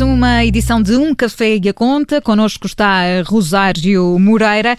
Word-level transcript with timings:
Mais 0.00 0.14
uma 0.14 0.44
edição 0.46 0.80
de 0.80 0.96
Um 0.96 1.14
Café 1.14 1.58
e 1.62 1.68
a 1.68 1.74
Conta. 1.74 2.22
Connosco 2.22 2.66
está 2.66 3.02
Rosário 3.26 4.18
Moreira. 4.18 4.74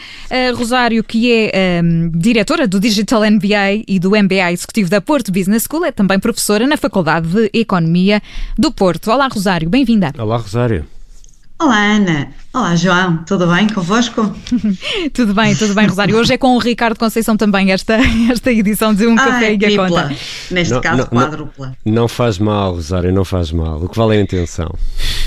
Rosário, 0.56 1.04
que 1.04 1.32
é 1.32 1.80
um, 1.84 2.10
diretora 2.10 2.68
do 2.68 2.80
Digital 2.80 3.22
MBA 3.30 3.84
e 3.88 4.00
do 4.00 4.10
MBA 4.12 4.52
Executivo 4.52 4.90
da 4.90 5.00
Porto 5.00 5.32
Business 5.32 5.68
School, 5.70 5.86
é 5.86 5.92
também 5.92 6.20
professora 6.20 6.66
na 6.66 6.76
Faculdade 6.76 7.28
de 7.28 7.52
Economia 7.54 8.20
do 8.58 8.72
Porto. 8.72 9.12
Olá, 9.12 9.28
Rosário, 9.28 9.70
bem-vinda. 9.70 10.12
Olá, 10.18 10.38
Rosário. 10.38 10.88
Olá, 11.62 11.78
Ana. 11.78 12.30
Olá, 12.52 12.76
João. 12.76 13.18
Tudo 13.18 13.46
bem 13.46 13.70
convosco? 13.70 14.36
tudo 15.14 15.32
bem, 15.32 15.56
tudo 15.56 15.76
bem, 15.76 15.86
Rosário. 15.86 16.18
Hoje 16.18 16.34
é 16.34 16.38
com 16.38 16.56
o 16.56 16.58
Ricardo 16.58 16.98
Conceição 16.98 17.38
também 17.38 17.72
esta, 17.72 18.00
esta 18.32 18.52
edição 18.52 18.96
de 18.96 19.06
Um 19.06 19.14
ah, 19.14 19.24
Café 19.24 19.54
e 19.54 19.66
a 19.66 19.78
Conta. 19.78 20.16
Neste 20.50 20.74
não, 20.74 20.82
caso, 20.82 20.98
não, 20.98 21.06
quádrupla. 21.06 21.78
Não, 21.86 21.94
não, 21.94 22.08
faz 22.08 22.40
mal, 22.40 22.74
Rosário, 22.74 23.14
não 23.14 23.24
faz 23.24 23.52
mal. 23.52 23.80
O 23.84 23.88
que 23.88 23.96
vale 23.96 24.16
é 24.16 24.20
a 24.20 24.24
intenção. 24.24 24.74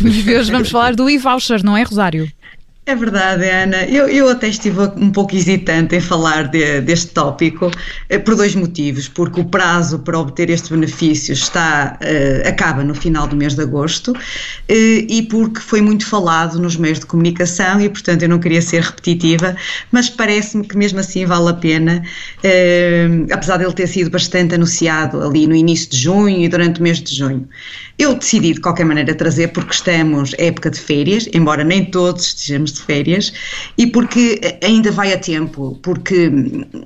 Hoje 0.03 0.51
vamos 0.51 0.71
falar 0.71 0.95
do 0.95 1.09
e-voucher, 1.09 1.65
não 1.65 1.77
é, 1.77 1.83
Rosário? 1.83 2.31
É 2.87 2.95
verdade, 2.95 3.49
Ana. 3.49 3.87
Eu, 3.87 4.07
eu 4.09 4.29
até 4.29 4.47
estive 4.47 4.79
um 4.99 5.11
pouco 5.11 5.35
hesitante 5.35 5.97
em 5.97 6.01
falar 6.01 6.49
de, 6.49 6.83
deste 6.83 7.13
tópico 7.13 7.71
eh, 8.11 8.19
por 8.19 8.37
dois 8.37 8.55
motivos. 8.55 9.09
Porque 9.09 9.41
o 9.41 9.45
prazo 9.47 10.01
para 10.01 10.19
obter 10.19 10.51
este 10.51 10.71
benefício 10.71 11.33
está, 11.33 11.99
uh, 11.99 12.47
acaba 12.47 12.85
no 12.85 12.95
final 12.95 13.27
do 13.27 13.35
mês 13.35 13.55
de 13.55 13.63
agosto 13.63 14.13
uh, 14.13 14.15
e 14.69 15.27
porque 15.31 15.61
foi 15.61 15.81
muito 15.81 16.07
falado 16.07 16.59
nos 16.61 16.77
meios 16.77 16.99
de 17.01 17.07
comunicação 17.07 17.81
e, 17.81 17.89
portanto, 17.89 18.23
eu 18.23 18.29
não 18.29 18.39
queria 18.39 18.61
ser 18.61 18.83
repetitiva, 18.83 19.57
mas 19.91 20.11
parece-me 20.11 20.67
que 20.67 20.77
mesmo 20.77 21.01
assim 21.01 21.25
vale 21.25 21.49
a 21.49 21.55
pena, 21.55 22.03
uh, 22.45 23.33
apesar 23.33 23.57
dele 23.57 23.73
ter 23.73 23.87
sido 23.87 24.11
bastante 24.11 24.57
anunciado 24.57 25.23
ali 25.23 25.47
no 25.47 25.55
início 25.55 25.89
de 25.89 25.97
junho 25.97 26.39
e 26.39 26.49
durante 26.51 26.81
o 26.81 26.83
mês 26.83 26.99
de 26.99 27.15
junho. 27.15 27.49
Eu 27.99 28.15
decidi 28.15 28.53
de 28.53 28.61
qualquer 28.61 28.85
maneira 28.85 29.15
trazer 29.15 29.49
porque 29.49 29.73
estamos 29.73 30.35
época 30.37 30.69
de 30.69 30.81
férias, 30.81 31.29
embora 31.33 31.65
nem 31.65 31.85
todos 31.85 32.27
estejamos 32.27 32.74
de 32.75 32.83
férias, 32.83 33.33
e 33.79 33.87
porque 33.87 34.41
ainda 34.63 34.91
vai 34.91 35.13
a 35.13 35.19
tempo, 35.19 35.79
porque 35.83 36.31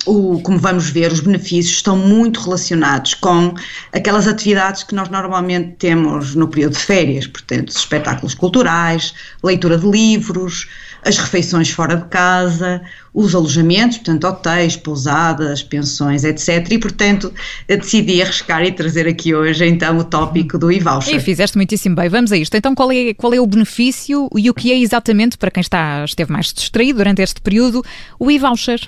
o, 0.06 0.40
como 0.42 0.58
vamos 0.58 0.90
ver, 0.90 1.12
os 1.12 1.20
benefícios 1.20 1.76
estão 1.76 1.96
muito 1.96 2.40
relacionados 2.40 3.14
com 3.14 3.54
aquelas 3.92 4.26
atividades 4.26 4.82
que 4.82 4.94
nós 4.94 5.08
normalmente 5.08 5.76
temos 5.78 6.34
no 6.34 6.48
período 6.48 6.72
de 6.72 6.80
férias, 6.80 7.26
portanto, 7.26 7.68
espetáculos 7.68 8.34
culturais, 8.34 9.14
leitura 9.42 9.78
de 9.78 9.88
livros, 9.88 10.68
as 11.08 11.16
refeições 11.16 11.70
fora 11.70 11.96
de 11.96 12.04
casa, 12.06 12.82
os 13.14 13.34
alojamentos, 13.34 13.96
portanto, 13.96 14.24
hotéis, 14.24 14.76
pousadas, 14.76 15.62
pensões, 15.62 16.22
etc. 16.22 16.70
E, 16.70 16.78
portanto, 16.78 17.32
decidi 17.66 18.20
arriscar 18.20 18.62
e 18.62 18.70
trazer 18.70 19.08
aqui 19.08 19.34
hoje, 19.34 19.66
então, 19.66 19.96
o 19.96 20.04
tópico 20.04 20.58
do 20.58 20.70
e-voucher. 20.70 21.16
E 21.16 21.20
fizeste 21.20 21.56
muitíssimo 21.56 21.96
bem. 21.96 22.08
Vamos 22.08 22.30
a 22.30 22.36
isto. 22.36 22.54
Então, 22.56 22.74
qual 22.74 22.92
é, 22.92 23.14
qual 23.14 23.32
é 23.32 23.40
o 23.40 23.46
benefício 23.46 24.28
e 24.36 24.50
o 24.50 24.54
que 24.54 24.70
é 24.70 24.78
exatamente, 24.78 25.38
para 25.38 25.50
quem 25.50 25.62
está, 25.62 26.04
esteve 26.04 26.30
mais 26.30 26.52
distraído 26.52 26.98
durante 26.98 27.22
este 27.22 27.40
período, 27.40 27.82
o 28.18 28.30
e-voucher? 28.30 28.80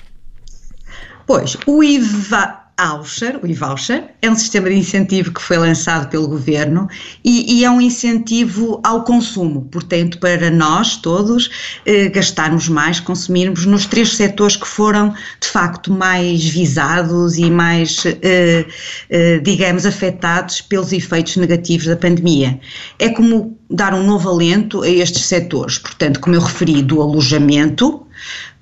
Pois, 1.25 1.57
o 1.65 1.83
IVA, 1.83 2.60
Voucher, 2.81 3.39
o 3.41 3.47
e-voucher, 3.47 4.05
é 4.21 4.29
um 4.29 4.35
sistema 4.35 4.69
de 4.69 4.75
incentivo 4.75 5.31
que 5.31 5.41
foi 5.41 5.57
lançado 5.57 6.09
pelo 6.09 6.27
governo 6.27 6.87
e, 7.23 7.59
e 7.59 7.65
é 7.65 7.69
um 7.69 7.79
incentivo 7.79 8.81
ao 8.83 9.03
consumo, 9.03 9.67
portanto, 9.71 10.17
para 10.17 10.49
nós 10.49 10.97
todos 10.97 11.49
eh, 11.85 12.09
gastarmos 12.09 12.67
mais, 12.67 12.99
consumirmos 12.99 13.65
nos 13.65 13.85
três 13.85 14.15
setores 14.15 14.55
que 14.55 14.67
foram 14.67 15.13
de 15.39 15.47
facto 15.47 15.91
mais 15.91 16.43
visados 16.43 17.37
e 17.37 17.51
mais, 17.51 18.03
eh, 18.05 18.65
eh, 19.09 19.39
digamos, 19.39 19.85
afetados 19.85 20.61
pelos 20.61 20.91
efeitos 20.91 21.37
negativos 21.37 21.85
da 21.85 21.95
pandemia. 21.95 22.59
É 22.97 23.09
como 23.09 23.57
dar 23.69 23.93
um 23.93 24.03
novo 24.03 24.27
alento 24.27 24.81
a 24.81 24.89
estes 24.89 25.25
setores, 25.25 25.77
portanto, 25.77 26.19
como 26.19 26.35
eu 26.35 26.41
referi, 26.41 26.81
do 26.81 27.01
alojamento, 27.01 28.05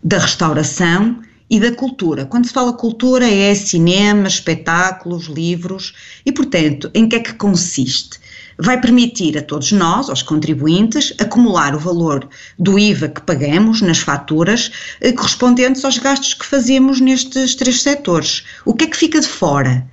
da 0.04 0.18
restauração 0.18 1.22
e 1.50 1.60
da 1.60 1.72
cultura. 1.72 2.26
Quando 2.26 2.46
se 2.46 2.54
fala 2.54 2.74
cultura 2.74 3.30
é 3.30 3.54
cinema, 3.56 4.28
espetáculos, 4.28 5.26
livros 5.26 5.94
e, 6.26 6.32
portanto, 6.32 6.92
em 6.94 7.10
que 7.10 7.16
é 7.16 7.20
que 7.20 7.34
consiste? 7.34 8.19
Vai 8.62 8.82
permitir 8.82 9.38
a 9.38 9.42
todos 9.42 9.72
nós, 9.72 10.10
aos 10.10 10.22
contribuintes, 10.22 11.14
acumular 11.18 11.74
o 11.74 11.80
valor 11.80 12.28
do 12.58 12.78
IVA 12.78 13.08
que 13.08 13.22
pagamos 13.22 13.82
nas 13.82 14.00
faturas 14.00 14.70
eh, 15.00 15.14
correspondentes 15.14 15.86
aos 15.86 15.98
gastos 15.98 16.34
que 16.34 16.46
fazemos 16.46 17.00
nestes 17.00 17.56
três 17.56 17.82
setores. 17.82 18.44
O 18.66 18.74
que 18.74 18.84
é 18.84 18.88
que 18.88 18.98
fica 18.98 19.22
de 19.22 19.28
fora? 19.28 19.88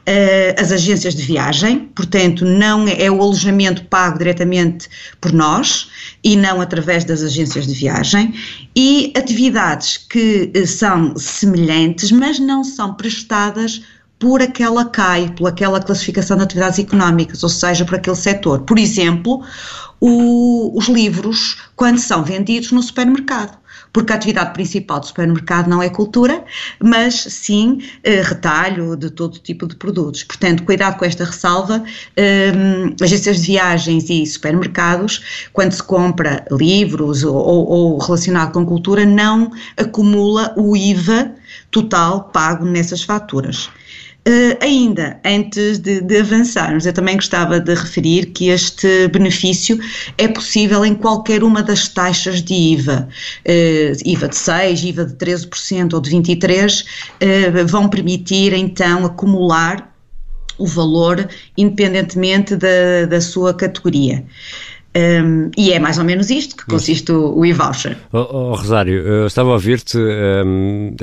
Uh, 0.00 0.60
as 0.60 0.70
agências 0.70 1.14
de 1.14 1.22
viagem, 1.22 1.90
portanto, 1.94 2.44
não 2.44 2.86
é, 2.86 3.04
é 3.04 3.10
o 3.10 3.22
alojamento 3.22 3.84
pago 3.84 4.18
diretamente 4.18 4.88
por 5.20 5.32
nós 5.32 5.88
e 6.22 6.36
não 6.36 6.60
através 6.60 7.04
das 7.04 7.22
agências 7.22 7.66
de 7.66 7.72
viagem, 7.72 8.34
e 8.76 9.12
atividades 9.16 9.96
que 9.96 10.52
uh, 10.54 10.66
são 10.66 11.16
semelhantes, 11.16 12.10
mas 12.10 12.38
não 12.38 12.64
são 12.64 12.94
prestadas 12.94 13.80
por 14.20 14.42
aquela 14.42 14.84
CAI, 14.84 15.34
por 15.36 15.48
aquela 15.48 15.80
classificação 15.80 16.36
de 16.36 16.44
atividades 16.44 16.78
económicas, 16.78 17.42
ou 17.42 17.48
seja, 17.48 17.84
por 17.84 17.96
aquele 17.96 18.14
setor. 18.14 18.60
Por 18.60 18.78
exemplo, 18.78 19.42
o, 19.98 20.78
os 20.78 20.88
livros, 20.88 21.56
quando 21.74 21.98
são 21.98 22.22
vendidos 22.22 22.70
no 22.70 22.82
supermercado 22.82 23.58
porque 23.92 24.12
a 24.12 24.16
atividade 24.16 24.52
principal 24.52 25.00
do 25.00 25.06
supermercado 25.06 25.68
não 25.68 25.82
é 25.82 25.88
cultura, 25.88 26.44
mas 26.78 27.14
sim 27.14 27.82
eh, 28.04 28.22
retalho 28.22 28.96
de 28.96 29.10
todo 29.10 29.38
tipo 29.38 29.66
de 29.66 29.74
produtos. 29.74 30.22
Portanto, 30.22 30.62
cuidado 30.62 30.96
com 30.96 31.04
esta 31.04 31.24
ressalva, 31.24 31.82
eh, 32.16 32.52
agências 33.00 33.38
de 33.38 33.46
viagens 33.48 34.08
e 34.08 34.24
supermercados, 34.26 35.48
quando 35.52 35.72
se 35.72 35.82
compra 35.82 36.44
livros 36.52 37.24
ou, 37.24 37.34
ou 37.34 37.98
relacionado 37.98 38.52
com 38.52 38.64
cultura, 38.64 39.04
não 39.04 39.50
acumula 39.76 40.54
o 40.56 40.76
IVA 40.76 41.34
total 41.70 42.30
pago 42.32 42.64
nessas 42.64 43.02
faturas. 43.02 43.70
Uh, 44.28 44.54
ainda, 44.60 45.18
antes 45.24 45.78
de, 45.78 46.02
de, 46.02 46.18
avançarmos, 46.18 46.84
eu 46.84 46.92
também 46.92 47.16
gostava 47.16 47.58
de 47.58 47.74
referir 47.74 48.26
que 48.26 48.48
este 48.48 49.08
benefício 49.08 49.80
é 50.18 50.28
possível 50.28 50.84
em 50.84 50.94
qualquer 50.94 51.42
uma 51.42 51.62
das 51.62 51.88
taxas 51.88 52.42
de 52.42 52.52
IVA. 52.52 53.08
Uh, 53.48 53.96
IVA 54.04 54.28
de 54.28 54.36
6, 54.36 54.84
IVA 54.84 55.04
de 55.06 55.14
13% 55.14 55.94
ou 55.94 56.00
de 56.02 56.10
23%, 56.10 56.82
uh, 56.82 56.86
eh, 57.20 57.64
vão 57.64 57.88
permitir 57.88 58.52
então 58.52 59.06
acumular 59.06 59.90
o 60.58 60.66
valor 60.66 61.26
independentemente 61.56 62.54
da, 62.56 63.06
da 63.08 63.20
sua 63.22 63.54
categoria. 63.54 64.22
Um, 64.96 65.50
e 65.56 65.72
é 65.72 65.78
mais 65.78 65.98
ou 65.98 66.04
menos 66.04 66.30
isto 66.30 66.56
que 66.56 66.66
consiste 66.66 67.12
o, 67.12 67.36
o 67.36 67.46
e-voucher. 67.46 67.96
Oh, 68.12 68.18
oh, 68.18 68.54
Rosário, 68.56 69.06
eu 69.06 69.26
estava 69.26 69.50
a 69.50 69.52
ouvir-te, 69.52 69.96
um, 69.96 70.96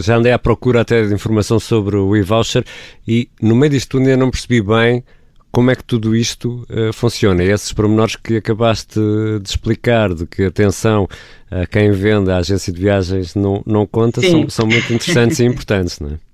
já 0.00 0.16
andei 0.16 0.32
à 0.32 0.38
procura 0.38 0.82
até 0.82 1.06
de 1.06 1.14
informação 1.14 1.58
sobre 1.58 1.96
o 1.96 2.14
e-voucher 2.14 2.62
e 3.08 3.30
no 3.40 3.56
meio 3.56 3.70
disto 3.70 3.96
ainda 3.96 4.18
não 4.18 4.30
percebi 4.30 4.60
bem 4.60 5.02
como 5.50 5.70
é 5.70 5.74
que 5.74 5.84
tudo 5.84 6.14
isto 6.14 6.66
uh, 6.70 6.92
funciona. 6.92 7.42
Esses 7.42 7.72
pormenores 7.72 8.16
que 8.16 8.36
acabaste 8.36 9.00
de 9.42 9.48
explicar, 9.48 10.12
de 10.12 10.26
que 10.26 10.44
atenção 10.44 11.08
a 11.50 11.66
quem 11.66 11.90
vende 11.90 12.30
a 12.30 12.38
agência 12.38 12.72
de 12.72 12.80
viagens 12.80 13.34
não, 13.34 13.62
não 13.66 13.86
conta, 13.86 14.20
são, 14.20 14.48
são 14.48 14.66
muito 14.66 14.92
interessantes 14.92 15.40
e 15.40 15.44
importantes, 15.46 16.00
não 16.00 16.10
é? 16.10 16.31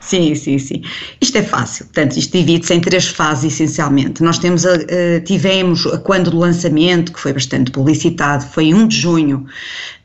Sim, 0.00 0.34
sim, 0.34 0.58
sim. 0.58 0.82
Isto 1.20 1.38
é 1.38 1.42
fácil. 1.42 1.84
Portanto, 1.86 2.16
isto 2.16 2.36
divide-se 2.36 2.74
em 2.74 2.80
três 2.80 3.06
fases, 3.06 3.52
essencialmente. 3.52 4.22
Nós 4.22 4.38
temos, 4.38 4.64
uh, 4.64 4.78
tivemos, 5.24 5.84
quando 6.02 6.30
do 6.30 6.38
lançamento, 6.38 7.12
que 7.12 7.20
foi 7.20 7.32
bastante 7.32 7.70
publicitado, 7.70 8.44
foi 8.46 8.74
1 8.74 8.88
de 8.88 8.96
junho, 8.96 9.46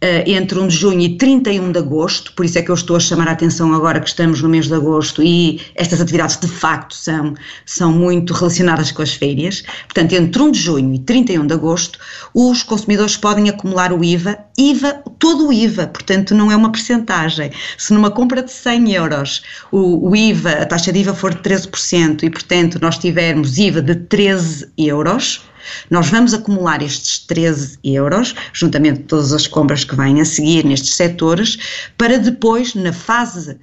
uh, 0.04 0.30
entre 0.30 0.60
1 0.60 0.68
de 0.68 0.76
junho 0.76 1.02
e 1.02 1.18
31 1.18 1.72
de 1.72 1.80
agosto, 1.80 2.34
por 2.34 2.46
isso 2.46 2.60
é 2.60 2.62
que 2.62 2.70
eu 2.70 2.76
estou 2.76 2.96
a 2.96 3.00
chamar 3.00 3.28
a 3.28 3.32
atenção 3.32 3.74
agora 3.74 4.00
que 4.00 4.08
estamos 4.08 4.42
no 4.42 4.50
mês 4.50 4.68
de 4.68 4.76
agosto 4.76 5.24
e 5.24 5.62
estas 5.76 6.00
atividades 6.00 6.38
de 6.38 6.48
facto 6.48 6.94
são, 6.94 7.34
são 7.66 7.92
muito 7.92 8.34
relacionadas 8.34 8.92
com 8.92 9.02
as 9.02 9.14
férias. 9.14 9.64
Portanto, 9.86 10.14
entre 10.14 10.42
1 10.42 10.52
de 10.52 10.60
junho 10.60 10.94
e 10.94 11.00
31 11.00 11.48
de 11.48 11.54
agosto, 11.54 11.98
os 12.34 12.62
consumidores 12.62 13.18
podem 13.18 13.50
acumular 13.50 13.92
o 13.92 14.04
IVA, 14.04 14.38
IVA, 14.58 15.02
todo 15.18 15.48
o 15.48 15.54
IVA, 15.54 15.88
portanto, 15.88 16.36
não 16.36 16.52
é 16.52 16.56
uma 16.56 16.72
percentagem. 16.72 17.52
Se 17.78 17.94
numa 17.94 18.12
compra 18.12 18.44
de 18.44 18.52
100 18.52 18.94
euros 18.94 19.42
o, 19.72 20.10
o 20.10 20.16
IVA, 20.16 20.52
a 20.52 20.66
taxa 20.66 20.92
de 20.92 21.00
IVA 21.00 21.14
for 21.14 21.34
de 21.34 21.42
13% 21.42 22.24
e, 22.24 22.30
portanto, 22.30 22.80
nós 22.82 22.98
tivermos 22.98 23.58
IVA 23.58 23.82
de 23.82 23.96
13 23.96 24.70
euros, 24.78 25.44
nós 25.90 26.10
vamos 26.10 26.34
acumular 26.34 26.82
estes 26.82 27.20
13 27.20 27.80
euros, 27.84 28.36
juntamente 28.54 29.02
com 29.02 29.08
todas 29.08 29.34
as 29.34 29.48
compras 29.48 29.84
que 29.84 29.96
vêm 29.96 30.22
a 30.22 30.26
seguir 30.26 30.66
nestes 30.66 30.96
setores, 30.96 31.58
para 31.98 32.18
depois, 32.18 32.76
na 32.76 32.94
fase 32.94 33.58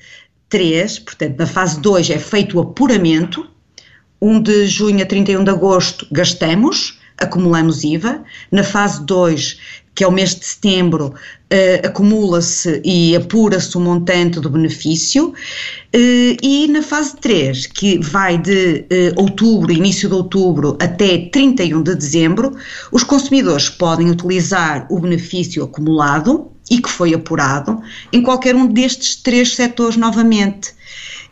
3, 0.49 0.99
portanto, 1.01 1.39
na 1.39 1.47
fase 1.47 1.81
2 1.81 2.11
é 2.11 2.19
feito 2.19 2.59
o 2.59 2.61
apuramento, 2.61 3.49
1 4.21 4.43
de 4.43 4.67
junho 4.67 5.03
a 5.03 5.07
31 5.07 5.45
de 5.45 5.51
agosto 5.51 6.07
gastamos, 6.13 6.99
acumulamos 7.19 7.85
IVA, 7.85 8.23
na 8.51 8.63
fase 8.63 9.05
2 9.05 9.59
que 9.95 10.05
é 10.05 10.09
o 10.09 10.13
mês 10.13 10.35
de 10.35 10.45
setembro, 10.45 11.09
uh, 11.09 11.87
acumula-se 11.87 12.81
e 12.85 13.15
apura-se 13.15 13.77
o 13.77 13.81
montante 13.81 14.41
do 14.41 14.49
benefício, 14.49 15.35
e 15.95 16.69
na 16.69 16.83
fase 16.83 17.17
3, 17.17 17.67
que 17.67 17.99
vai 17.99 18.39
de 18.39 18.87
uh, 19.17 19.21
outubro, 19.21 19.71
início 19.71 20.09
de 20.09 20.15
outubro, 20.15 20.79
até 20.81 21.29
31 21.31 21.83
de 21.83 21.95
dezembro, 21.95 22.57
os 22.91 23.05
consumidores 23.05 23.69
podem 23.69 24.11
utilizar 24.11 24.87
o 24.91 24.99
benefício 24.99 25.63
acumulado 25.63 26.51
e 26.71 26.81
que 26.81 26.89
foi 26.89 27.13
apurado 27.13 27.83
em 28.13 28.23
qualquer 28.23 28.55
um 28.57 28.67
destes 28.67 29.17
três 29.17 29.55
setores 29.55 29.97
novamente. 29.97 30.73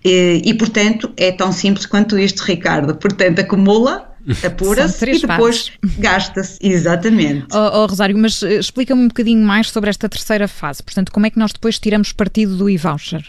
E, 0.04 0.42
e, 0.44 0.54
portanto, 0.54 1.10
é 1.16 1.32
tão 1.32 1.52
simples 1.52 1.86
quanto 1.86 2.18
isto, 2.18 2.40
Ricardo. 2.40 2.94
Portanto, 2.96 3.38
acumula, 3.38 4.10
apura-se 4.44 5.10
e 5.10 5.20
depois 5.20 5.72
gasta-se. 5.98 6.58
Exatamente. 6.60 7.46
Oh, 7.52 7.82
oh, 7.82 7.86
Rosário, 7.86 8.16
mas 8.18 8.42
eh, 8.42 8.58
explica-me 8.58 9.02
um 9.02 9.08
bocadinho 9.08 9.46
mais 9.46 9.70
sobre 9.70 9.88
esta 9.88 10.08
terceira 10.08 10.48
fase. 10.48 10.82
Portanto, 10.82 11.12
como 11.12 11.26
é 11.26 11.30
que 11.30 11.38
nós 11.38 11.52
depois 11.52 11.78
tiramos 11.78 12.12
partido 12.12 12.56
do 12.56 12.68
e-voucher? 12.68 13.24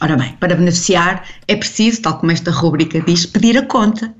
Ora 0.00 0.16
bem, 0.16 0.32
para 0.38 0.54
beneficiar 0.54 1.24
é 1.46 1.56
preciso, 1.56 2.02
tal 2.02 2.18
como 2.18 2.30
esta 2.30 2.50
rubrica 2.50 3.00
diz, 3.00 3.26
pedir 3.26 3.58
a 3.58 3.62
conta. 3.62 4.14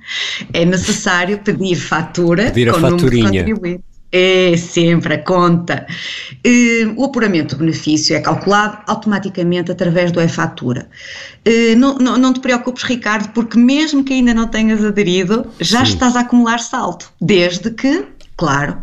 É 0.53 0.65
necessário 0.65 1.39
pedir 1.39 1.77
fatura 1.77 2.47
pedir 2.47 2.69
a 2.69 2.73
com 2.73 2.81
faturinha. 2.81 3.47
número. 3.47 3.83
É 4.11 4.57
sempre 4.57 5.15
a 5.15 5.19
conta. 5.23 5.87
O 6.97 7.05
apuramento 7.05 7.55
do 7.55 7.59
benefício 7.61 8.17
é 8.17 8.21
calculado 8.21 8.79
automaticamente 8.87 9.71
através 9.71 10.11
do 10.11 10.21
e-fatura. 10.21 10.89
Não, 11.77 11.99
não, 11.99 12.17
não, 12.17 12.33
te 12.33 12.41
preocupes, 12.41 12.85
Ricardo, 12.85 13.29
porque 13.35 13.59
mesmo 13.59 14.03
que 14.03 14.15
ainda 14.15 14.33
não 14.33 14.49
tenhas 14.49 14.83
aderido, 14.83 15.47
já 15.61 15.85
Sim. 15.85 15.93
estás 15.93 16.17
a 16.17 16.21
acumular 16.21 16.59
saldo, 16.59 17.05
desde 17.21 17.71
que, 17.71 18.07
claro, 18.35 18.83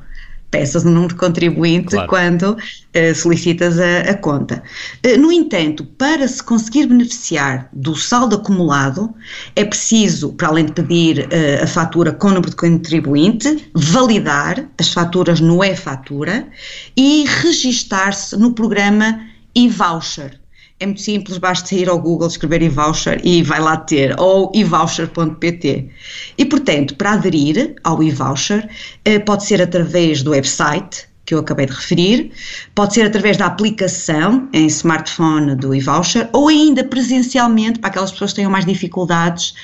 peças 0.56 0.86
o 0.86 0.90
número 0.90 1.10
de 1.10 1.16
contribuinte 1.16 1.90
claro. 1.90 2.08
quando 2.08 2.52
uh, 2.54 3.16
solicitas 3.16 3.78
a, 3.78 4.12
a 4.12 4.14
conta. 4.14 4.64
Uh, 5.06 5.20
no 5.20 5.30
entanto, 5.30 5.84
para 5.84 6.26
se 6.26 6.42
conseguir 6.42 6.88
beneficiar 6.88 7.68
do 7.74 7.94
saldo 7.94 8.38
acumulado, 8.38 9.14
é 9.54 9.66
preciso, 9.66 10.32
para 10.32 10.48
além 10.48 10.66
de 10.66 10.72
pedir 10.72 11.28
uh, 11.28 11.64
a 11.64 11.68
fatura 11.68 12.14
com 12.14 12.28
o 12.28 12.32
número 12.32 12.50
de 12.50 12.56
contribuinte, 12.56 13.70
validar 13.74 14.66
as 14.80 14.94
faturas 14.94 15.42
no 15.42 15.62
e-fatura 15.62 16.48
e 16.96 17.26
registar-se 17.44 18.38
no 18.38 18.54
programa 18.54 19.20
e-voucher 19.54 20.40
é 20.80 20.86
muito 20.86 21.02
simples, 21.02 21.38
basta 21.38 21.74
ir 21.74 21.88
ao 21.88 22.00
Google, 22.00 22.28
escrever 22.28 22.62
e-voucher 22.62 23.22
e 23.24 23.42
vai 23.42 23.62
lá 23.62 23.78
ter, 23.78 24.14
ou 24.20 24.52
e-voucher.pt. 24.54 25.90
E, 26.38 26.46
portanto, 26.46 26.96
para 26.96 27.14
aderir 27.14 27.76
ao 27.84 28.04
e-voucher, 28.04 28.70
eh, 29.06 29.20
pode 29.20 29.46
ser 29.46 29.62
através 29.62 30.22
do 30.22 30.32
website, 30.32 31.08
que 31.26 31.34
eu 31.34 31.40
acabei 31.40 31.66
de 31.66 31.72
referir, 31.72 32.32
pode 32.76 32.94
ser 32.94 33.04
através 33.04 33.38
da 33.38 33.46
aplicação 33.46 34.48
em 34.54 34.68
smartphone 34.68 35.56
do 35.56 35.74
e-voucher 35.74 36.30
ou 36.34 36.50
ainda 36.50 36.84
presencialmente, 36.84 37.80
para 37.80 37.90
aquelas 37.90 38.12
pessoas 38.12 38.32
que 38.32 38.36
tenham 38.36 38.52
mais 38.52 38.66
dificuldades, 38.66 39.56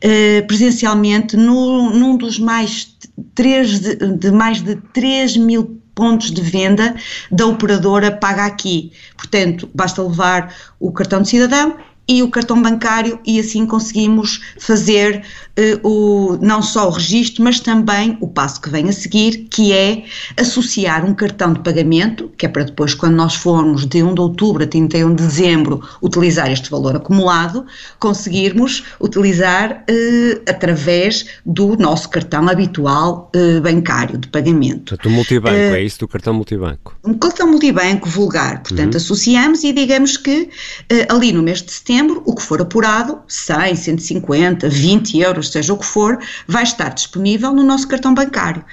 eh, 0.00 0.42
presencialmente 0.42 1.36
no, 1.36 1.90
num 1.90 2.16
dos 2.16 2.38
mais, 2.38 2.96
três 3.34 3.80
de, 3.80 3.96
de 3.96 4.30
mais 4.30 4.62
de 4.62 4.76
3 4.94 5.36
mil 5.36 5.80
pontos 6.00 6.30
de 6.30 6.40
venda 6.40 6.94
da 7.30 7.44
operadora 7.44 8.10
paga 8.10 8.46
aqui. 8.46 8.90
Portanto, 9.18 9.68
basta 9.74 10.02
levar 10.02 10.50
o 10.80 10.90
cartão 10.90 11.20
de 11.20 11.28
cidadão 11.28 11.76
e 12.10 12.24
o 12.24 12.28
cartão 12.28 12.60
bancário 12.60 13.20
e 13.24 13.38
assim 13.38 13.64
conseguimos 13.64 14.40
fazer 14.58 15.22
uh, 15.56 15.88
o, 15.88 16.36
não 16.42 16.60
só 16.60 16.88
o 16.88 16.90
registro, 16.90 17.44
mas 17.44 17.60
também 17.60 18.18
o 18.20 18.26
passo 18.26 18.60
que 18.60 18.68
vem 18.68 18.88
a 18.88 18.92
seguir, 18.92 19.46
que 19.48 19.72
é 19.72 20.02
associar 20.36 21.04
um 21.04 21.14
cartão 21.14 21.52
de 21.52 21.60
pagamento, 21.60 22.28
que 22.36 22.44
é 22.44 22.48
para 22.48 22.64
depois, 22.64 22.94
quando 22.94 23.14
nós 23.14 23.36
formos 23.36 23.86
de 23.86 24.02
1 24.02 24.14
de 24.14 24.20
outubro 24.20 24.64
a 24.64 24.66
31 24.66 25.14
de 25.14 25.22
dezembro, 25.22 25.88
utilizar 26.02 26.50
este 26.50 26.68
valor 26.68 26.96
acumulado, 26.96 27.64
conseguirmos 28.00 28.82
utilizar 29.00 29.84
uh, 29.88 30.42
através 30.48 31.26
do 31.46 31.76
nosso 31.76 32.08
cartão 32.08 32.48
habitual 32.48 33.30
uh, 33.36 33.60
bancário 33.60 34.18
de 34.18 34.26
pagamento. 34.26 34.96
Portanto, 34.96 35.06
o 35.06 35.10
multibanco, 35.10 35.56
é 35.56 35.80
isso 35.80 36.00
do 36.00 36.08
cartão 36.08 36.34
multibanco? 36.34 36.96
Um 37.04 37.14
cartão 37.14 37.46
multibanco 37.46 38.08
vulgar, 38.08 38.64
portanto, 38.64 38.94
uhum. 38.94 39.00
associamos 39.00 39.62
e 39.62 39.72
digamos 39.72 40.16
que 40.16 40.48
ali 41.08 41.32
no 41.32 41.42
mês 41.42 41.62
de 41.62 41.70
setembro 41.70 41.99
setembro, 42.00 42.22
o 42.24 42.34
que 42.34 42.42
for 42.42 42.60
apurado, 42.60 43.20
100, 43.28 43.76
150, 43.76 44.68
20 44.68 45.18
euros, 45.18 45.50
seja 45.50 45.72
o 45.72 45.78
que 45.78 45.84
for, 45.84 46.18
vai 46.46 46.62
estar 46.62 46.88
disponível 46.88 47.52
no 47.52 47.62
nosso 47.62 47.86
cartão 47.86 48.14
bancário 48.14 48.64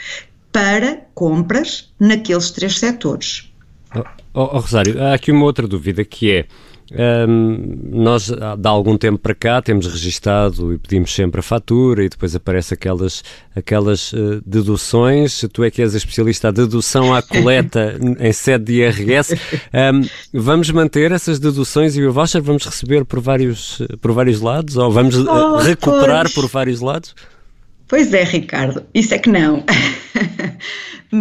para 0.51 1.01
compras 1.13 1.91
naqueles 2.00 2.51
três 2.51 2.79
setores. 2.79 3.51
Oh, 3.94 4.03
oh 4.33 4.59
Rosário, 4.59 5.01
há 5.01 5.13
aqui 5.13 5.31
uma 5.31 5.44
outra 5.44 5.68
dúvida 5.68 6.03
que 6.06 6.31
é 6.31 6.45
um, 6.92 7.80
nós, 7.92 8.30
de 8.30 8.68
algum 8.68 8.98
tempo 8.98 9.18
para 9.18 9.36
cá, 9.36 9.62
temos 9.62 9.86
registado 9.88 10.74
e 10.74 10.78
pedimos 10.78 11.13
sempre 11.13 11.39
a 11.39 11.44
fatura 11.44 12.04
e 12.04 12.10
depois 12.10 12.36
aparece 12.36 12.74
aquelas, 12.74 13.24
aquelas 13.56 14.13
uh, 14.13 14.42
deduções. 14.45 15.44
Tu 15.51 15.63
é 15.63 15.72
que 15.72 15.81
és 15.81 15.94
a 15.94 15.98
especialista, 15.98 16.48
a 16.48 16.51
dedução 16.51 17.13
à 17.13 17.22
coleta 17.22 18.00
em 18.19 18.31
sede 18.31 18.66
de 18.66 18.74
IRS. 18.81 19.34
Um, 19.34 20.07
vamos 20.34 20.69
manter 20.72 21.12
essas 21.12 21.39
deduções 21.39 21.98
e 21.98 22.04
o 22.04 22.12
voucher 22.12 22.42
vamos 22.42 22.66
receber 22.66 23.04
por 23.04 23.19
vários, 23.19 23.81
por 24.01 24.13
vários 24.13 24.39
lados? 24.39 24.78
Ou 24.78 24.89
vamos 24.89 25.18
uh, 25.18 25.30
oh, 25.30 25.57
recuperar 25.57 26.24
pois. 26.24 26.34
por 26.34 26.48
vários 26.48 26.80
lados? 26.80 27.13
Pois 27.88 28.13
é, 28.13 28.24
Ricardo, 28.24 28.84
isso 28.94 29.13
é 29.13 29.19
que 29.19 29.30
não. 29.30 29.63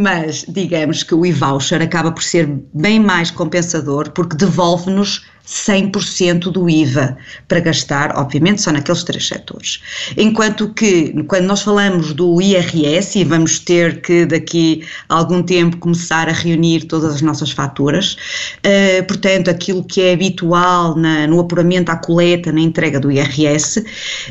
Mas 0.02 0.44
digamos 0.46 1.02
que 1.02 1.14
o 1.14 1.25
e-voucher 1.25 1.81
acaba 1.81 2.12
por 2.12 2.22
ser 2.22 2.46
bem 2.75 3.00
mais 3.00 3.31
compensador 3.31 4.10
porque 4.10 4.37
devolve-nos 4.37 5.25
100% 5.46 6.50
do 6.50 6.69
IVA 6.69 7.16
para 7.48 7.60
gastar, 7.60 8.14
obviamente, 8.16 8.60
só 8.60 8.72
naqueles 8.72 9.04
três 9.04 9.26
setores. 9.26 9.81
Enquanto 10.16 10.69
que, 10.75 11.22
quando 11.25 11.44
nós 11.44 11.62
falamos 11.62 12.12
do 12.12 12.43
IRS, 12.43 13.19
e 13.19 13.25
vamos 13.25 13.58
ter 13.58 14.02
que 14.02 14.26
daqui 14.26 14.84
a 15.08 15.14
algum 15.14 15.43
tempo 15.43 15.78
começar 15.78 16.28
a 16.28 16.32
reunir 16.32 16.84
todas 16.84 17.14
as 17.14 17.22
nossas 17.22 17.52
faturas, 17.52 18.19
uh, 18.58 19.06
portanto, 19.06 19.49
aquilo 19.49 19.82
que 19.82 20.02
é 20.02 20.12
habitual 20.12 20.94
na, 20.94 21.26
no 21.26 21.40
apuramento 21.40 21.90
à 21.90 21.96
coleta, 21.96 22.52
na 22.52 22.60
entrega 22.60 23.00
do 23.00 23.10
IRS, 23.10 23.82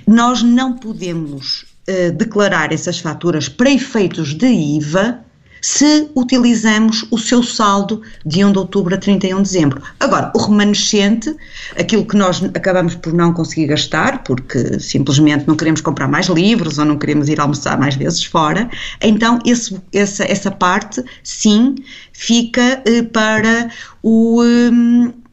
nós 0.06 0.44
não 0.44 0.74
podemos 0.74 1.66
uh, 1.90 2.12
declarar 2.12 2.72
essas 2.72 3.00
faturas 3.00 3.50
para 3.50 3.72
efeitos 3.72 4.36
de 4.36 4.48
IVA 4.48 5.25
se 5.65 6.12
utilizamos 6.13 7.07
o 7.10 7.17
seu 7.17 7.41
saldo 7.41 8.03
de 8.24 8.45
1 8.45 8.51
de 8.51 8.60
outubro 8.60 8.93
a 8.93 9.00
31 9.00 9.38
de 9.38 9.41
dezembro. 9.41 9.81
Agora, 10.00 10.31
o 10.36 10.38
remanescente, 10.38 11.36
aquilo 11.75 12.05
que 12.05 12.15
nós 12.15 12.43
acabamos 12.53 12.93
por 12.93 13.12
não 13.12 13.34
conseguir 13.34 13.65
gastar, 13.65 14.24
porque 14.24 14.79
simplesmente 14.79 15.48
não 15.48 15.55
queremos 15.55 15.81
comprar 15.81 16.07
mais 16.07 16.27
livros 16.27 16.77
ou 16.77 16.86
não 16.86 17.00
queremos 17.00 17.29
ir 17.29 17.39
almoçar 17.39 17.79
mais 17.79 17.95
vezes 17.95 18.24
fora, 18.24 18.69
então 19.01 19.39
esse, 19.43 19.75
essa, 19.91 20.24
essa 20.25 20.51
parte, 20.51 21.03
sim, 21.24 21.74
fica 22.13 22.84
eh, 22.86 23.01
para 23.01 23.72
o. 24.03 24.43
Eh, 24.43 25.25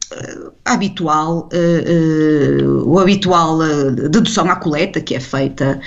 habitual, 0.65 1.49
uh, 1.53 2.65
uh, 2.65 2.89
o 2.89 2.99
habitual 2.99 3.59
uh, 3.59 3.91
dedução 3.91 4.51
à 4.51 4.57
coleta 4.57 5.01
que 5.01 5.15
é 5.15 5.21
feita 5.21 5.81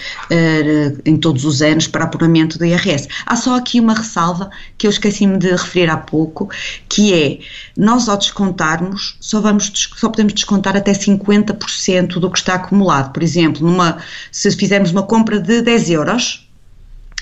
em 1.05 1.17
todos 1.17 1.45
os 1.45 1.61
anos 1.61 1.87
para 1.87 2.03
apuramento 2.03 2.57
do 2.57 2.65
IRS. 2.65 3.07
Há 3.25 3.35
só 3.35 3.55
aqui 3.55 3.79
uma 3.79 3.93
ressalva 3.93 4.49
que 4.77 4.85
eu 4.85 4.91
esqueci-me 4.91 5.37
de 5.37 5.51
referir 5.51 5.89
há 5.89 5.97
pouco, 5.97 6.49
que 6.89 7.13
é, 7.13 7.39
nós 7.77 8.09
ao 8.09 8.17
descontarmos, 8.17 9.17
só, 9.19 9.39
vamos, 9.39 9.71
só 9.95 10.09
podemos 10.09 10.33
descontar 10.33 10.75
até 10.75 10.91
50% 10.91 12.19
do 12.19 12.29
que 12.29 12.39
está 12.39 12.55
acumulado. 12.55 13.13
Por 13.13 13.23
exemplo, 13.23 13.65
numa, 13.65 13.97
se 14.31 14.51
fizermos 14.51 14.91
uma 14.91 15.03
compra 15.03 15.39
de 15.39 15.61
10 15.61 15.89
euros, 15.91 16.47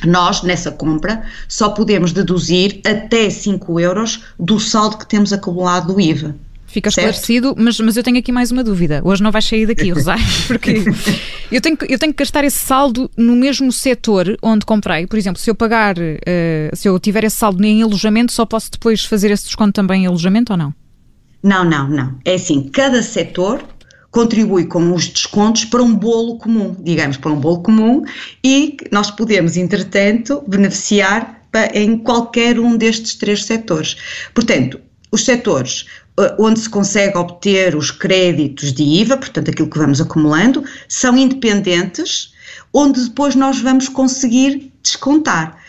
nós, 0.05 0.41
nessa 0.41 0.71
compra, 0.71 1.23
só 1.47 1.69
podemos 1.69 2.11
deduzir 2.11 2.81
até 2.85 3.29
5 3.29 3.79
euros 3.79 4.23
do 4.39 4.59
saldo 4.59 4.97
que 4.97 5.07
temos 5.07 5.31
acumulado 5.31 5.93
do 5.93 6.01
IVA. 6.01 6.35
Fica 6.73 6.89
esclarecido, 6.89 7.53
mas, 7.55 7.79
mas 7.79 7.95
eu 7.95 8.01
tenho 8.01 8.17
aqui 8.17 8.31
mais 8.31 8.51
uma 8.51 8.63
dúvida. 8.63 8.99
Hoje 9.05 9.21
não 9.21 9.31
vais 9.31 9.45
sair 9.45 9.67
daqui, 9.67 9.91
Rosário, 9.91 10.25
porque 10.47 10.83
eu 11.51 11.61
tenho, 11.61 11.77
eu 11.87 11.99
tenho 11.99 12.11
que 12.11 12.17
gastar 12.17 12.43
esse 12.43 12.57
saldo 12.57 13.11
no 13.15 13.35
mesmo 13.35 13.71
setor 13.71 14.35
onde 14.41 14.65
comprei. 14.65 15.05
Por 15.05 15.15
exemplo, 15.15 15.39
se 15.39 15.51
eu 15.51 15.53
pagar, 15.53 15.95
uh, 15.99 16.75
se 16.75 16.89
eu 16.89 16.99
tiver 16.99 17.25
esse 17.25 17.35
saldo 17.35 17.63
em 17.63 17.83
alojamento, 17.83 18.31
só 18.31 18.43
posso 18.43 18.71
depois 18.71 19.05
fazer 19.05 19.29
esse 19.29 19.45
desconto 19.45 19.73
também 19.73 20.05
em 20.05 20.07
alojamento 20.07 20.51
ou 20.51 20.57
não? 20.57 20.73
Não, 21.43 21.63
não, 21.63 21.87
não. 21.87 22.17
É 22.25 22.33
assim, 22.33 22.63
cada 22.73 23.03
setor 23.03 23.63
contribui 24.09 24.65
com 24.65 24.95
os 24.95 25.07
descontos 25.09 25.65
para 25.65 25.83
um 25.83 25.93
bolo 25.93 26.39
comum, 26.39 26.75
digamos, 26.79 27.17
para 27.17 27.31
um 27.31 27.39
bolo 27.39 27.61
comum, 27.61 28.03
e 28.43 28.77
nós 28.91 29.11
podemos, 29.11 29.57
entretanto, 29.57 30.43
beneficiar 30.47 31.39
em 31.71 31.99
qualquer 31.99 32.59
um 32.59 32.75
destes 32.75 33.13
três 33.13 33.45
setores. 33.45 33.95
Portanto, 34.33 34.81
os 35.11 35.23
setores 35.23 35.85
onde 36.37 36.59
se 36.59 36.69
consegue 36.69 37.17
obter 37.17 37.75
os 37.75 37.89
créditos 37.89 38.71
de 38.71 38.83
IVA, 38.83 39.17
portanto 39.17 39.49
aquilo 39.49 39.69
que 39.69 39.79
vamos 39.79 39.99
acumulando, 39.99 40.63
são 40.87 41.17
independentes, 41.17 42.33
onde 42.71 43.03
depois 43.09 43.35
nós 43.35 43.59
vamos 43.59 43.89
conseguir 43.89 44.71
descontar. 44.83 45.62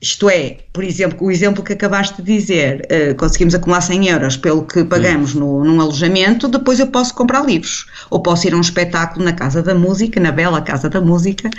Isto 0.00 0.30
é, 0.30 0.58
por 0.72 0.84
exemplo, 0.84 1.26
o 1.26 1.30
exemplo 1.30 1.60
que 1.62 1.72
acabaste 1.72 2.22
de 2.22 2.32
dizer, 2.32 2.86
uh, 2.86 3.16
conseguimos 3.16 3.52
acumular 3.52 3.80
100 3.80 4.08
euros 4.08 4.36
pelo 4.36 4.62
que 4.62 4.84
pagamos 4.84 5.34
no, 5.34 5.64
num 5.64 5.80
alojamento, 5.80 6.46
depois 6.46 6.78
eu 6.78 6.86
posso 6.86 7.12
comprar 7.14 7.44
livros, 7.44 7.86
ou 8.08 8.22
posso 8.22 8.46
ir 8.46 8.54
a 8.54 8.56
um 8.56 8.60
espetáculo 8.60 9.24
na 9.24 9.32
Casa 9.32 9.60
da 9.60 9.74
Música, 9.74 10.20
na 10.20 10.30
bela 10.30 10.62
Casa 10.62 10.88
da 10.88 11.00
Música, 11.00 11.50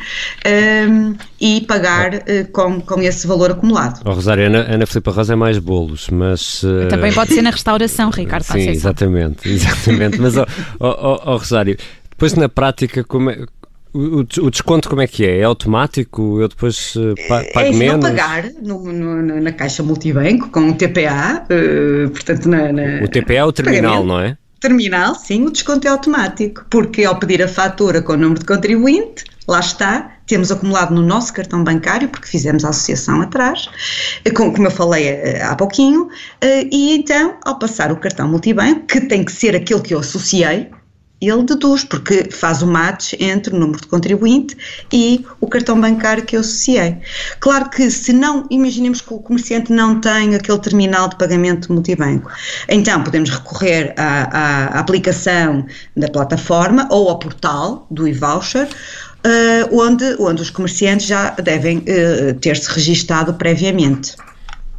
um, 0.89 1.15
e 1.41 1.59
pagar 1.61 2.15
uh, 2.15 2.51
com, 2.53 2.79
com 2.79 3.01
esse 3.01 3.27
valor 3.27 3.51
acumulado. 3.51 3.99
Oh, 4.05 4.13
Rosário, 4.13 4.45
Ana, 4.45 4.59
Ana 4.73 4.87
Filipe 4.87 5.09
Rosa 5.09 5.33
é 5.33 5.35
mais 5.35 5.59
bolos, 5.59 6.07
mas... 6.09 6.63
Uh... 6.63 6.87
Também 6.89 7.11
pode 7.11 7.33
ser 7.33 7.41
na 7.41 7.51
restauração, 7.51 8.09
Ricardo. 8.09 8.43
Sim, 8.47 8.69
exatamente, 8.69 9.49
exatamente. 9.51 10.17
mas, 10.17 10.37
oh, 10.37 10.45
oh, 10.79 11.19
oh, 11.25 11.37
Rosário, 11.37 11.75
depois 12.09 12.33
na 12.35 12.47
prática, 12.47 13.03
como 13.03 13.31
é 13.31 13.45
o, 13.93 14.19
o, 14.19 14.51
desconto 14.51 14.87
como 14.87 15.01
é 15.01 15.07
que 15.07 15.25
é? 15.25 15.39
É 15.39 15.43
automático? 15.43 16.39
Eu 16.39 16.47
depois 16.47 16.95
uh, 16.95 17.15
pago 17.27 17.45
é, 17.55 17.71
menos? 17.71 17.93
Não 17.95 17.99
pagar 17.99 18.45
no, 18.61 18.83
no, 18.91 19.41
na 19.41 19.51
caixa 19.51 19.81
multibanco 19.81 20.49
com 20.49 20.69
o 20.69 20.73
TPA, 20.75 21.45
uh, 21.49 21.53
eh, 21.53 22.07
portanto 22.09 22.47
na, 22.47 22.71
na, 22.71 23.03
O 23.03 23.07
TPA 23.07 23.33
é 23.33 23.45
o 23.45 23.51
terminal, 23.51 24.03
pagamento. 24.03 24.07
não 24.07 24.19
é? 24.19 24.37
Terminal, 24.59 25.15
sim, 25.15 25.45
o 25.45 25.51
desconto 25.51 25.87
é 25.87 25.89
automático, 25.89 26.65
porque 26.69 27.03
ao 27.05 27.17
pedir 27.17 27.41
a 27.41 27.47
fatura 27.47 28.01
com 28.01 28.13
o 28.13 28.17
número 28.17 28.41
de 28.41 28.45
contribuinte, 28.45 29.23
lá 29.47 29.59
está, 29.59 30.11
temos 30.27 30.51
acumulado 30.51 30.93
no 30.93 31.01
nosso 31.01 31.33
cartão 31.33 31.63
bancário, 31.63 32.09
porque 32.09 32.27
fizemos 32.27 32.65
a 32.65 32.69
associação 32.69 33.21
atrás, 33.21 33.69
eh, 34.25 34.29
como 34.31 34.67
eu 34.67 34.71
falei 34.71 35.39
há 35.41 35.55
pouquinho, 35.55 36.09
e 36.43 36.93
então, 36.93 37.37
ao 37.45 37.57
passar 37.57 37.91
o 37.91 37.95
cartão 37.95 38.27
multibanco, 38.27 38.85
que 38.85 39.01
tem 39.01 39.23
que 39.23 39.31
ser 39.31 39.55
aquele 39.55 39.81
que 39.81 39.93
eu 39.93 39.99
associei, 39.99 40.69
ele 41.21 41.43
deduz, 41.43 41.83
porque 41.83 42.29
faz 42.31 42.61
o 42.61 42.67
match 42.67 43.13
entre 43.19 43.53
o 43.53 43.59
número 43.59 43.81
de 43.81 43.87
contribuinte 43.87 44.55
e 44.91 45.25
o 45.41 45.47
cartão 45.47 45.79
bancário 45.79 46.23
que 46.23 46.35
eu 46.35 46.39
associei. 46.39 46.97
Claro 47.39 47.69
que 47.69 47.89
se 47.91 48.13
não, 48.13 48.45
imaginemos 48.49 49.01
que 49.01 49.13
o 49.13 49.19
comerciante 49.19 49.71
não 49.71 49.99
tem 49.99 50.35
aquele 50.35 50.59
terminal 50.59 51.09
de 51.09 51.17
pagamento 51.17 51.71
multibanco, 51.73 52.31
então 52.67 53.03
podemos 53.03 53.29
recorrer 53.29 53.93
à, 53.97 54.77
à 54.77 54.79
aplicação 54.79 55.65
da 55.95 56.07
plataforma 56.07 56.87
ou 56.89 57.09
ao 57.09 57.19
portal 57.19 57.85
do 57.91 58.07
e-voucher, 58.07 58.67
uh, 59.25 59.77
onde, 59.77 60.15
onde 60.19 60.41
os 60.41 60.49
comerciantes 60.49 61.05
já 61.05 61.31
devem 61.31 61.79
uh, 61.79 62.33
ter-se 62.39 62.69
registado 62.71 63.33
previamente. 63.33 64.15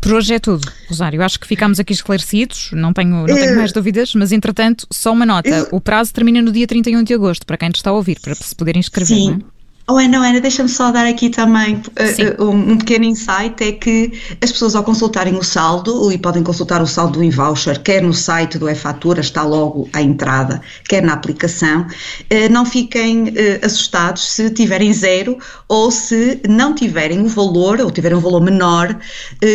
Por 0.00 0.14
hoje 0.14 0.34
é 0.34 0.38
tudo, 0.38 0.66
Rosário. 0.88 1.22
Acho 1.22 1.38
que 1.38 1.46
ficamos 1.46 1.78
aqui 1.78 1.92
esclarecidos, 1.92 2.70
não 2.72 2.92
tenho, 2.92 3.10
não 3.10 3.26
tenho 3.26 3.56
mais 3.56 3.72
dúvidas, 3.72 4.14
mas 4.14 4.32
entretanto, 4.32 4.86
só 4.90 5.12
uma 5.12 5.26
nota: 5.26 5.68
o 5.70 5.80
prazo 5.80 6.12
termina 6.12 6.40
no 6.40 6.50
dia 6.50 6.66
31 6.66 7.02
de 7.02 7.14
agosto, 7.14 7.44
para 7.44 7.58
quem 7.58 7.68
está 7.68 7.90
a 7.90 7.92
ouvir, 7.92 8.18
para 8.20 8.34
se 8.34 8.54
poder 8.54 8.76
inscrever. 8.76 9.16
Sim. 9.16 9.30
Não 9.30 9.36
é? 9.36 9.59
Oh 9.92 9.98
Ana, 9.98 10.18
Ana, 10.18 10.40
deixa-me 10.40 10.68
só 10.68 10.92
dar 10.92 11.04
aqui 11.04 11.28
também 11.28 11.74
uh, 11.74 12.44
um, 12.44 12.72
um, 12.74 12.78
pequeno 12.78 13.06
insight, 13.06 13.60
é 13.60 13.72
que 13.72 14.12
as 14.40 14.52
pessoas 14.52 14.76
ao 14.76 14.84
consultarem 14.84 15.34
o 15.34 15.42
saldo, 15.42 16.12
e 16.12 16.16
podem 16.16 16.44
consultar 16.44 16.80
o 16.80 16.86
saldo 16.86 17.14
do 17.14 17.24
e-voucher, 17.24 17.82
quer 17.82 18.00
no 18.00 18.14
site 18.14 18.56
do 18.56 18.68
e-fatura, 18.68 19.20
está 19.20 19.42
logo 19.42 19.88
à 19.92 20.00
entrada, 20.00 20.62
quer 20.88 21.02
na 21.02 21.14
aplicação, 21.14 21.80
uh, 21.80 22.52
não 22.52 22.64
fiquem 22.64 23.30
uh, 23.30 23.66
assustados 23.66 24.30
se 24.30 24.48
tiverem 24.50 24.92
zero 24.92 25.36
ou 25.66 25.90
se 25.90 26.40
não 26.48 26.72
tiverem 26.72 27.22
o 27.22 27.28
valor, 27.28 27.80
ou 27.80 27.90
tiverem 27.90 28.16
um 28.16 28.20
valor 28.20 28.42
menor 28.42 28.96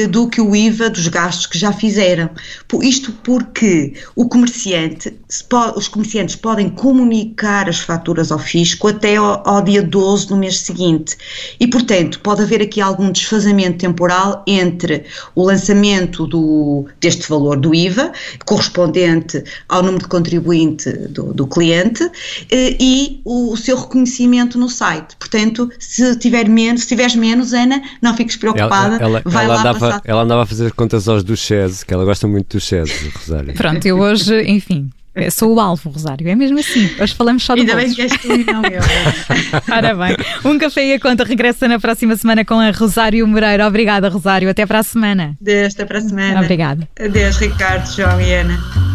do 0.09 0.27
que 0.27 0.41
o 0.41 0.55
IVA 0.55 0.89
dos 0.89 1.07
gastos 1.07 1.45
que 1.45 1.57
já 1.57 1.71
fizeram. 1.71 2.29
Isto 2.81 3.11
porque 3.23 3.93
o 4.15 4.27
comerciante, 4.27 5.13
os 5.75 5.87
comerciantes 5.87 6.35
podem 6.35 6.69
comunicar 6.69 7.69
as 7.69 7.79
faturas 7.79 8.31
ao 8.31 8.39
fisco 8.39 8.87
até 8.87 9.17
ao, 9.17 9.47
ao 9.47 9.61
dia 9.61 9.83
12 9.83 10.24
no 10.29 10.37
mês 10.37 10.59
seguinte. 10.59 11.17
E, 11.59 11.67
portanto, 11.67 12.19
pode 12.19 12.41
haver 12.41 12.61
aqui 12.61 12.81
algum 12.81 13.11
desfazamento 13.11 13.77
temporal 13.77 14.43
entre 14.47 15.05
o 15.33 15.43
lançamento 15.43 16.27
do, 16.27 16.85
deste 16.99 17.27
valor 17.29 17.57
do 17.57 17.73
IVA, 17.73 18.11
correspondente 18.45 19.43
ao 19.69 19.81
número 19.81 20.03
de 20.03 20.09
contribuinte 20.09 20.91
do, 20.91 21.33
do 21.33 21.47
cliente, 21.47 22.03
eh, 22.51 22.75
e 22.79 23.21
o, 23.23 23.53
o, 23.53 23.57
seu 23.57 23.77
reconhecimento 23.77 24.57
no 24.57 24.69
site. 24.69 25.15
Portanto, 25.17 25.69
se 25.79 26.15
tiver 26.17 26.47
menos, 26.47 26.81
se 26.81 26.87
tiveres 26.87 27.15
menos, 27.15 27.53
Ana, 27.53 27.81
não 28.01 28.15
fiques 28.15 28.35
preocupada. 28.35 28.95
Ela, 28.95 29.19
ela, 29.19 29.21
vai 29.25 29.45
ela 29.45 29.53
lá 29.55 29.61
andava, 29.61 29.79
passar. 29.79 30.01
ela 30.05 30.21
andava 30.21 30.43
a 30.43 30.45
fazer 30.45 30.71
contas 30.73 31.07
aos 31.07 31.23
duchesses, 31.23 31.83
que 31.83 31.93
ela 31.93 32.05
gosta 32.05 32.27
muito 32.27 32.47
dos 32.47 32.63
duchesses, 32.63 33.13
Rosário. 33.13 33.53
Pronto, 33.53 33.85
eu 33.85 33.99
hoje, 33.99 34.41
enfim, 34.43 34.89
eu 35.15 35.31
sou 35.31 35.55
o 35.55 35.59
alvo, 35.59 35.89
Rosário. 35.89 36.27
É 36.27 36.35
mesmo 36.35 36.59
assim. 36.59 36.89
Hoje 36.99 37.15
falamos 37.15 37.43
só 37.43 37.55
de 37.55 37.61
Ainda 37.61 37.75
bem 37.75 37.93
que 37.93 38.01
és 38.01 38.11
tu 38.17 38.33
e 38.33 38.43
não 38.43 38.61
eu. 38.63 38.81
Ora 39.71 39.95
bem. 39.95 40.17
Um 40.43 40.57
Café 40.57 40.85
e 40.85 40.93
a 40.93 40.99
Conta 40.99 41.23
regressa 41.23 41.67
na 41.67 41.79
próxima 41.79 42.15
semana 42.15 42.43
com 42.43 42.59
a 42.59 42.71
Rosário 42.71 43.25
Moreira. 43.27 43.65
Obrigada, 43.67 44.09
Rosário. 44.09 44.49
Até 44.49 44.65
para 44.65 44.79
a 44.79 44.83
semana. 44.83 45.37
Adeus, 45.41 45.73
até 45.73 45.85
para 45.85 45.99
a 45.99 46.01
semana. 46.01 46.41
Obrigada. 46.41 46.87
Adeus, 46.99 47.37
Ricardo, 47.37 47.95
João 47.95 48.19
e 48.19 48.33
Ana. 48.33 48.94